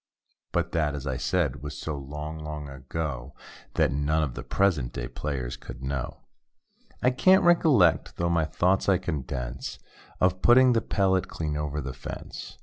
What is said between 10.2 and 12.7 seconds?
putting the pellet clean over the fence.